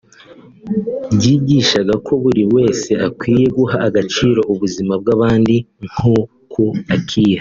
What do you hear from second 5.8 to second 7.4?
nk’uko akiha